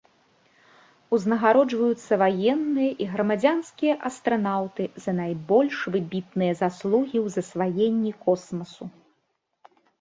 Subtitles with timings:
[1.17, 8.85] Узнагароджваюцца ваенныя і грамадзянскія астранаўты за найбольш выбітныя заслугі ў засваенні космасу.